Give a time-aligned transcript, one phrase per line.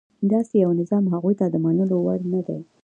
[0.31, 2.59] داسې یو نظام هغوی ته د منلو وړ نه دی.